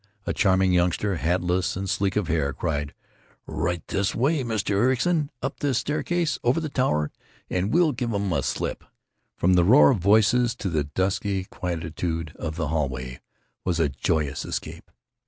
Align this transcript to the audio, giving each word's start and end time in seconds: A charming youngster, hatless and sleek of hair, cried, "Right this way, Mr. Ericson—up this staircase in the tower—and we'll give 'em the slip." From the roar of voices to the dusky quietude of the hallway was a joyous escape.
A 0.25 0.33
charming 0.33 0.73
youngster, 0.73 1.17
hatless 1.17 1.75
and 1.77 1.87
sleek 1.87 2.15
of 2.15 2.27
hair, 2.27 2.53
cried, 2.53 2.95
"Right 3.45 3.85
this 3.87 4.15
way, 4.15 4.43
Mr. 4.43 4.71
Ericson—up 4.71 5.59
this 5.59 5.77
staircase 5.77 6.39
in 6.43 6.53
the 6.55 6.69
tower—and 6.69 7.71
we'll 7.71 7.91
give 7.91 8.11
'em 8.11 8.29
the 8.31 8.41
slip." 8.41 8.83
From 9.37 9.53
the 9.53 9.63
roar 9.63 9.91
of 9.91 9.99
voices 9.99 10.55
to 10.55 10.69
the 10.69 10.85
dusky 10.85 11.43
quietude 11.43 12.35
of 12.37 12.55
the 12.55 12.69
hallway 12.69 13.19
was 13.63 13.79
a 13.79 13.89
joyous 13.89 14.43
escape. 14.43 14.89